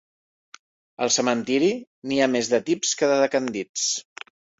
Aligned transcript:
Al 1.05 1.11
cementiri, 1.15 1.69
n'hi 2.11 2.17
ha 2.19 2.29
més 2.37 2.49
de 2.53 2.61
tips 2.71 2.95
que 3.03 3.11
de 3.13 3.21
decandits. 3.25 3.85